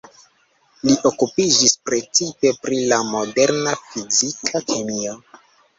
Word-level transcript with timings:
Li 0.89 0.95
okupiĝis 1.09 1.75
precipe 1.89 2.55
pri 2.65 2.81
la 2.93 3.01
moderna 3.13 3.79
fizika 3.87 4.67
kemio. 4.75 5.21